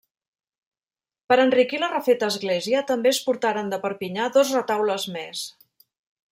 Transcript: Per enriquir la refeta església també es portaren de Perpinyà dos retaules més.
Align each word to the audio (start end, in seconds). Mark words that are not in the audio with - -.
Per 1.31 1.37
enriquir 1.43 1.81
la 1.83 1.89
refeta 1.91 2.31
església 2.33 2.83
també 2.93 3.13
es 3.17 3.21
portaren 3.29 3.71
de 3.75 3.81
Perpinyà 3.87 4.33
dos 4.39 4.57
retaules 4.59 5.07
més. 5.19 5.47